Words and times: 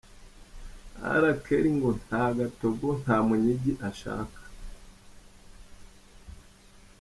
R 1.21 1.23
Kelly 1.43 1.71
ngo 1.77 1.89
nta 2.03 2.23
gatogo 2.37 2.87
nta 3.01 3.17
munyigi 3.27 3.71
ashaka!. 3.89 4.41